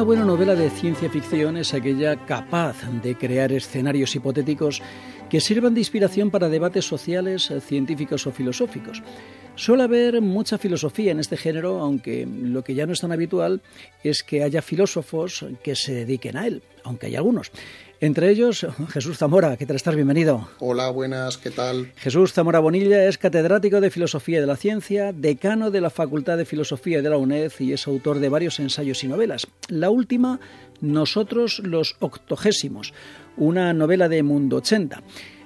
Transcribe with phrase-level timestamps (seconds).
[0.00, 4.80] Una buena novela de ciencia ficción es aquella capaz de crear escenarios hipotéticos
[5.28, 9.02] que sirvan de inspiración para debates sociales, científicos o filosóficos.
[9.60, 13.60] Suele haber mucha filosofía en este género, aunque lo que ya no es tan habitual
[14.02, 17.52] es que haya filósofos que se dediquen a él, aunque hay algunos.
[18.00, 19.94] Entre ellos, Jesús Zamora, ¿qué tal estás?
[19.94, 20.48] Bienvenido.
[20.60, 21.92] Hola, buenas, ¿qué tal?
[21.96, 26.46] Jesús Zamora Bonilla es catedrático de Filosofía de la Ciencia, decano de la Facultad de
[26.46, 29.46] Filosofía de la UNED y es autor de varios ensayos y novelas.
[29.68, 30.40] La última,
[30.80, 32.94] Nosotros los Octogésimos,
[33.36, 35.02] una novela de Mundo 80.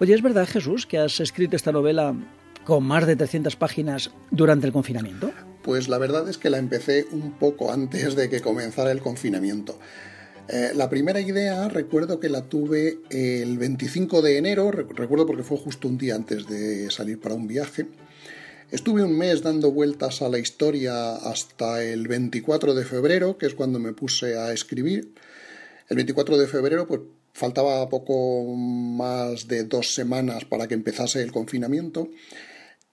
[0.00, 2.14] Oye, ¿es verdad, Jesús, que has escrito esta novela
[2.68, 5.32] con más de 300 páginas durante el confinamiento?
[5.62, 9.78] Pues la verdad es que la empecé un poco antes de que comenzara el confinamiento.
[10.48, 15.56] Eh, la primera idea recuerdo que la tuve el 25 de enero, recuerdo porque fue
[15.56, 17.86] justo un día antes de salir para un viaje.
[18.70, 23.54] Estuve un mes dando vueltas a la historia hasta el 24 de febrero, que es
[23.54, 25.14] cuando me puse a escribir.
[25.88, 27.00] El 24 de febrero, pues
[27.32, 32.10] faltaba poco más de dos semanas para que empezase el confinamiento.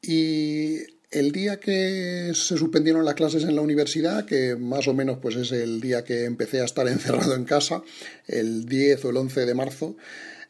[0.08, 0.78] Y
[1.12, 5.36] el día que se suspendieron las clases en la universidad, que más o menos pues
[5.36, 7.84] es el día que empecé a estar encerrado en casa,
[8.28, 9.98] el 10 o el 11 de marzo,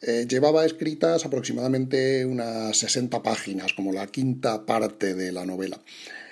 [0.02, 5.81] eh, llevaba escritas aproximadamente unas 60 páginas, como la quinta parte de la novela.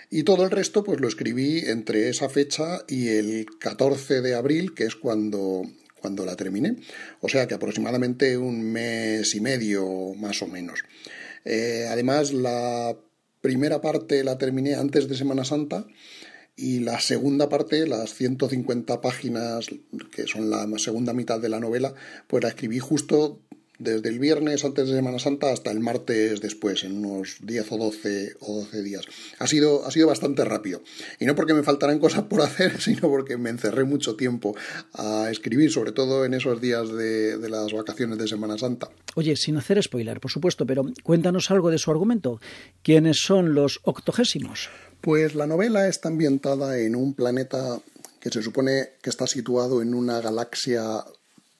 [0.09, 4.75] Y todo el resto pues lo escribí entre esa fecha y el 14 de abril,
[4.75, 5.63] que es cuando,
[5.99, 6.75] cuando la terminé.
[7.21, 10.83] O sea que aproximadamente un mes y medio más o menos.
[11.45, 12.95] Eh, además, la
[13.43, 15.85] primera parte la terminé antes de Semana Santa
[16.55, 19.67] y la segunda parte, las 150 páginas,
[20.15, 21.93] que son la segunda mitad de la novela,
[22.27, 23.41] pues la escribí justo
[23.83, 27.77] desde el viernes antes de Semana Santa hasta el martes después, en unos 10 o
[27.77, 29.05] 12, o 12 días.
[29.39, 30.81] Ha sido, ha sido bastante rápido.
[31.19, 34.55] Y no porque me faltaran cosas por hacer, sino porque me encerré mucho tiempo
[34.93, 38.89] a escribir, sobre todo en esos días de, de las vacaciones de Semana Santa.
[39.15, 42.39] Oye, sin hacer spoiler, por supuesto, pero cuéntanos algo de su argumento.
[42.81, 44.69] ¿Quiénes son los octogésimos?
[45.01, 47.81] Pues la novela está ambientada en un planeta
[48.23, 51.03] que se supone que está situado en una galaxia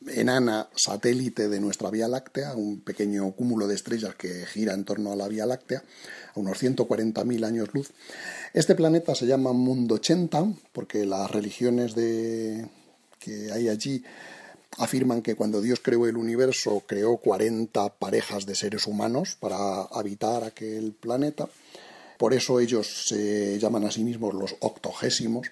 [0.07, 5.11] enana satélite de nuestra Vía Láctea, un pequeño cúmulo de estrellas que gira en torno
[5.11, 5.83] a la Vía Láctea,
[6.35, 7.91] a unos 140.000 años luz.
[8.53, 12.67] Este planeta se llama Mundo 80 porque las religiones de...
[13.19, 14.03] que hay allí
[14.77, 20.43] afirman que cuando Dios creó el universo creó 40 parejas de seres humanos para habitar
[20.43, 21.47] aquel planeta.
[22.17, 25.47] Por eso ellos se llaman a sí mismos los octogésimos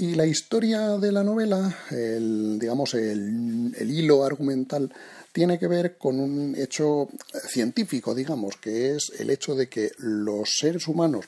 [0.00, 4.90] y la historia de la novela, el, digamos, el, hilo argumental,
[5.30, 7.10] tiene que ver con un hecho
[7.46, 11.26] científico, digamos, que es el hecho de que los seres humanos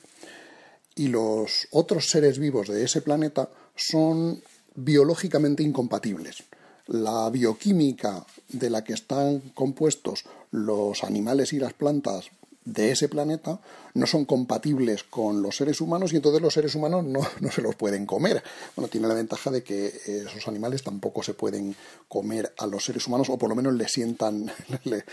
[0.97, 4.43] y los otros seres vivos de ese planeta son
[4.75, 6.43] biológicamente incompatibles.
[6.87, 12.31] La bioquímica de la que están compuestos los animales y las plantas
[12.65, 13.61] de ese planeta
[13.95, 17.75] no son compatibles con los seres humanos y entonces los seres humanos no, se los
[17.75, 18.43] pueden comer.
[18.77, 21.75] Bueno, tiene la ventaja de que esos animales tampoco se pueden
[22.09, 24.51] comer a los seres humanos o por lo menos les sientan,
[24.85, 25.05] le,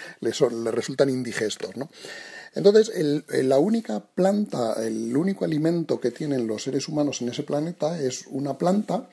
[0.72, 1.90] resultan indigestos, ¿no?
[2.56, 2.92] Entonces,
[3.28, 8.26] la única planta, el único alimento que tienen los seres humanos en ese planeta es
[8.28, 9.08] una planta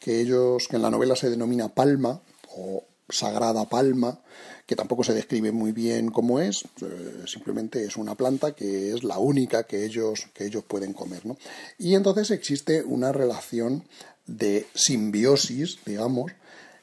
[0.00, 2.20] que ellos, que en la novela se denomina palma
[2.56, 4.20] o sagrada palma,
[4.66, 9.04] que tampoco se describe muy bien cómo es, eh, simplemente es una planta que es
[9.04, 11.26] la única que ellos, que ellos pueden comer.
[11.26, 11.36] ¿no?
[11.78, 13.84] Y entonces existe una relación
[14.26, 16.32] de simbiosis, digamos,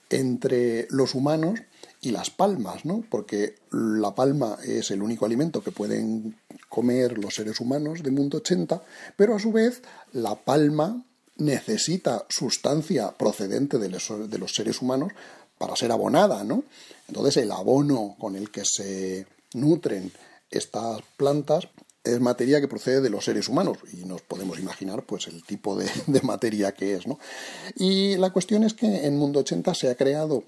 [0.10, 1.62] entre los humanos
[2.02, 3.04] y las palmas, ¿no?
[3.10, 6.36] Porque la palma es el único alimento que pueden
[6.70, 8.82] comer los seres humanos de mundo 80,
[9.16, 9.82] pero a su vez
[10.14, 11.04] la palma
[11.38, 15.14] necesita sustancia procedente de los, de los seres humanos
[15.60, 16.64] para ser abonada, ¿no?
[17.08, 20.12] Entonces el abono con el que se nutren
[20.50, 21.68] estas plantas
[22.04, 25.76] es materia que procede de los seres humanos y nos podemos imaginar pues el tipo
[25.76, 25.90] de,
[26.24, 27.20] materia que es, ¿no?
[27.76, 30.46] Y la cuestión es que en Mundo 80 se ha creado,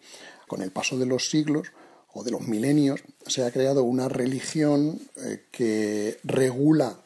[0.48, 1.68] con el paso de los siglos
[2.14, 6.98] o de los milenios, se ha creado una religión eh, que regula,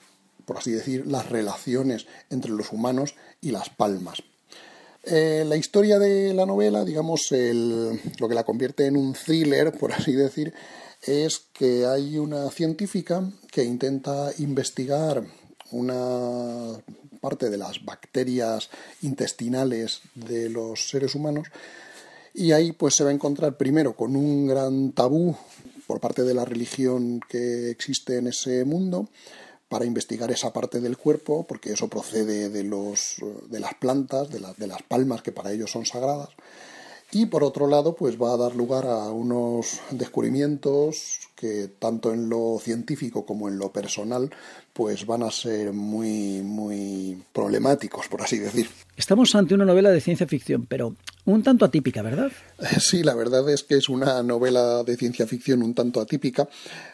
[0.45, 4.23] por así decir, las relaciones entre los humanos y las palmas.
[5.07, 9.93] Eh, la historia de la novela, digamos, lo que la convierte en un thriller, por
[9.93, 10.53] así decir,
[11.03, 15.23] es que hay una científica que intenta investigar
[15.71, 16.79] una
[17.21, 18.69] parte de las bacterias
[19.01, 21.47] intestinales de los seres humanos
[22.33, 25.35] y ahí pues se va a encontrar primero con un gran tabú
[25.87, 29.09] por parte de la religión que existe en ese mundo
[29.69, 33.15] para investigar esa parte del cuerpo, porque eso procede de, los,
[33.49, 36.29] de las plantas, de, de las palmas que para ellos son sagradas.
[37.11, 42.29] Y por otro lado, pues va a dar lugar a unos descubrimientos que tanto en
[42.29, 44.31] lo científico como en lo personal
[44.73, 48.69] pues van a ser muy muy problemáticos, por así decir.
[48.97, 52.31] Estamos ante una novela de ciencia ficción, pero un tanto atípica, ¿verdad?
[52.79, 56.47] Sí, la verdad es que es una novela de ciencia ficción un tanto atípica.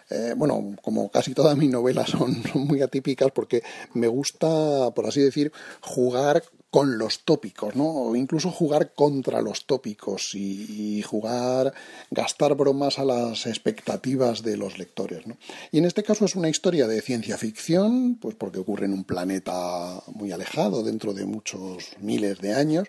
[0.10, 3.62] Eh, bueno, como casi todas mis novelas son, son muy atípicas porque
[3.94, 5.52] me gusta, por así decir,
[5.82, 7.86] jugar con los tópicos, ¿no?
[7.86, 11.74] O incluso jugar contra los tópicos y, jugar,
[12.10, 15.38] gastar bromas a las expectativas de los lectores, ¿no?
[15.74, 19.04] Y en este caso es una historia de ciencia ficción, pues porque ocurre en un
[19.04, 22.88] planeta muy alejado, dentro de muchos miles de años,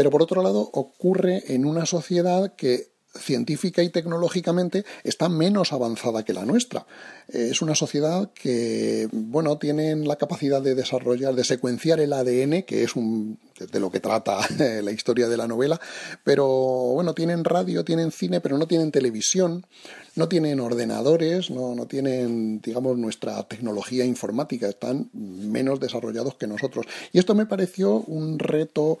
[0.00, 6.24] pero por otro lado ocurre en una sociedad que científica y tecnológicamente está menos avanzada
[6.24, 6.86] que la nuestra.
[7.28, 12.82] Es una sociedad que, bueno, tienen la capacidad de desarrollar, de secuenciar el ADN, que
[12.82, 14.38] es un, de lo que trata
[14.82, 15.78] la historia de la novela,
[16.24, 19.66] pero, bueno, tienen radio, tienen cine, pero no tienen televisión,
[20.14, 26.86] no tienen ordenadores, no, no tienen, digamos, nuestra tecnología informática, están menos desarrollados que nosotros.
[27.12, 28.98] Y esto me pareció un reto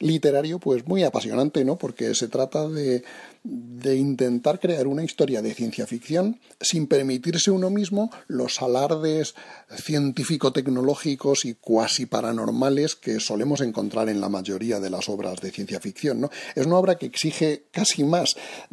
[0.00, 1.76] literario pues muy apasionante, ¿no?
[1.76, 3.04] Porque se trata de,
[3.44, 9.34] de intentar crear una historia de ciencia ficción sin permitirse uno mismo los alardes
[9.76, 15.80] científico-tecnológicos y cuasi paranormales que solemos encontrar en la mayoría de las obras de ciencia
[15.80, 16.30] ficción, ¿no?
[16.54, 18.30] Es una obra que exige casi más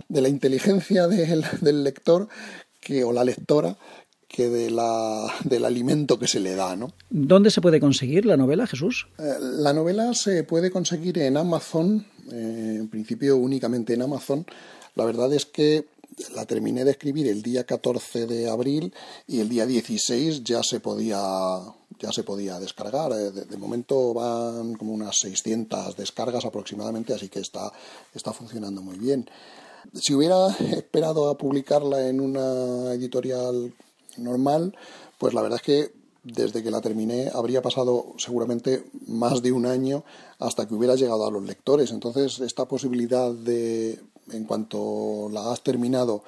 [0.08, 2.30] de la inteligencia del, del lector
[2.80, 3.78] que, o la lectora
[4.28, 6.76] que de la, del alimento que se le da.
[6.76, 6.92] ¿no?
[7.10, 9.08] ¿Dónde se puede conseguir la novela, Jesús?
[9.18, 14.46] Eh, la novela se puede conseguir en Amazon, eh, en principio únicamente en Amazon.
[14.96, 15.86] La verdad es que
[16.34, 18.94] la terminé de escribir el día 14 de abril
[19.28, 21.20] y el día 16 ya se podía
[22.00, 23.12] ya se podía descargar.
[23.12, 27.72] Eh, de, de, momento van como unas 600 descargas aproximadamente, así que está,
[28.14, 29.28] está funcionando muy bien.
[29.94, 33.74] Si hubiera esperado a publicarla en una editorial
[34.18, 34.76] normal,
[35.18, 35.92] pues la verdad es que
[36.24, 40.04] desde que la terminé habría pasado seguramente más de un año
[40.40, 41.92] hasta que hubiera llegado a los lectores.
[41.92, 44.00] Entonces, esta posibilidad de,
[44.32, 46.24] en cuanto la has terminado,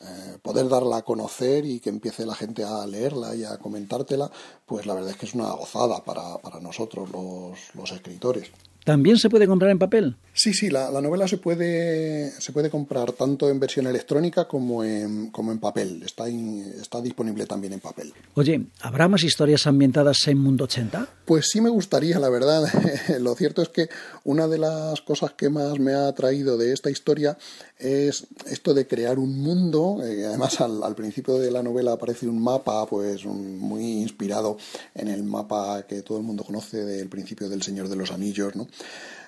[0.00, 4.30] eh, poder darla a conocer y que empiece la gente a leerla y a comentártela,
[4.66, 8.50] pues la verdad es que es una gozada para, para nosotros los, los escritores.
[8.84, 10.16] ¿También se puede comprar en papel?
[10.34, 14.84] Sí, sí, la, la, novela se puede, se puede comprar tanto en versión electrónica como
[14.84, 16.02] en, como en papel.
[16.04, 18.12] Está, in, está disponible también en papel.
[18.34, 21.08] Oye, ¿habrá más historias ambientadas en Mundo 80?
[21.24, 22.64] Pues sí me gustaría, la verdad.
[23.20, 23.88] Lo cierto es que
[24.24, 27.38] una de las cosas que más me ha atraído de esta historia
[27.78, 30.00] es esto de crear un mundo.
[30.04, 34.58] Eh, además, al, al, principio de la novela aparece un mapa, pues un, muy inspirado
[34.94, 38.54] en el mapa que todo el mundo conoce del principio del Señor de los Anillos,
[38.56, 38.66] ¿no?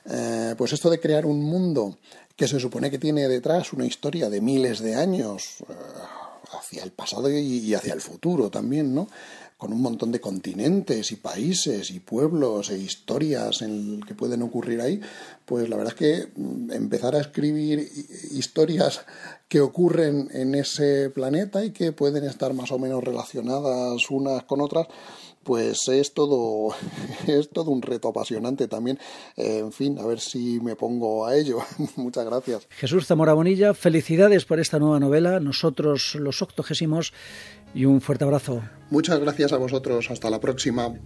[0.09, 1.99] Eh, pues esto de crear un mundo
[2.37, 5.75] que se supone que tiene detrás una historia de miles de años eh,
[6.53, 9.09] hacia el pasado y, y, hacia el futuro también, ¿no?
[9.57, 14.83] Con un montón de continentes y países y pueblos e historias en que pueden ocurrir
[14.83, 15.01] ahí,
[15.47, 17.79] pues la verdad es que mm, empezar a escribir
[18.33, 19.07] historias
[19.49, 24.61] que ocurren en ese planeta y que pueden estar más o menos relacionadas unas con
[24.61, 24.89] otras,
[25.47, 26.75] pues es todo,
[27.27, 28.99] es todo un reto apasionante también.
[29.37, 31.59] En fin, a ver si me pongo a ello.
[31.97, 32.67] Muchas gracias.
[32.71, 37.13] Jesús Zamora Bonilla, felicidades por esta nueva novela, nosotros los octogésimos,
[37.75, 38.63] y un fuerte abrazo.
[38.91, 40.11] Muchas gracias a vosotros.
[40.11, 40.97] Hasta la próxima.